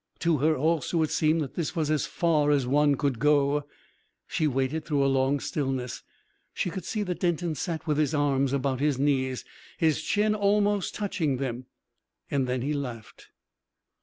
To 0.21 0.39
her, 0.39 0.55
also, 0.57 1.03
it 1.03 1.11
seemed 1.11 1.41
that 1.41 1.53
this 1.53 1.75
was 1.75 1.91
as 1.91 2.07
far 2.07 2.49
as 2.49 2.65
one 2.65 2.95
could 2.95 3.19
go. 3.19 3.67
She 4.25 4.47
waited 4.47 4.83
through 4.83 5.05
a 5.05 5.05
long 5.05 5.39
stillness. 5.39 6.01
She 6.55 6.71
could 6.71 6.85
see 6.85 7.03
that 7.03 7.19
Denton 7.19 7.53
sat 7.53 7.85
with 7.85 7.99
his 7.99 8.15
arms 8.15 8.51
about 8.51 8.79
his 8.79 8.97
knees, 8.97 9.45
his 9.77 10.01
chin 10.01 10.33
almost 10.33 10.95
touching 10.95 11.37
them. 11.37 11.67
Then 12.31 12.63
he 12.63 12.73
laughed. 12.73 13.27